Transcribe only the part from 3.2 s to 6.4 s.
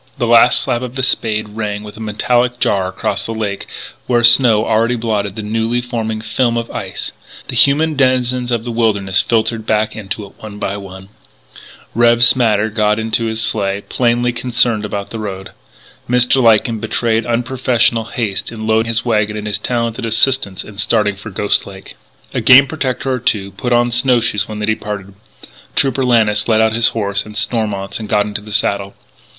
the lake, where snow already blotted the newly forming